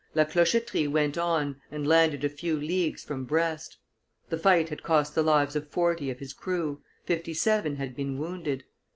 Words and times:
La 0.15 0.25
Clochetterie 0.25 0.87
went 0.87 1.15
on 1.15 1.61
and 1.69 1.87
landed 1.87 2.23
a 2.23 2.27
few 2.29 2.55
leagues 2.57 3.03
from 3.03 3.23
Brest. 3.23 3.77
The 4.29 4.37
fight 4.39 4.69
had 4.69 4.81
cost 4.81 5.13
the 5.13 5.21
lives 5.21 5.55
of 5.55 5.69
forty 5.69 6.09
of 6.09 6.17
his 6.17 6.33
crew, 6.33 6.81
fifty 7.05 7.35
seven 7.35 7.75
had 7.75 7.95
been 7.95 8.17
wounded. 8.17 8.63